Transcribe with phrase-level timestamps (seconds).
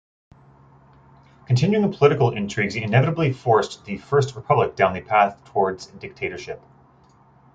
[1.45, 6.59] Continuing political intrigues inevitably forced the first Republic down the path towards dictatorship.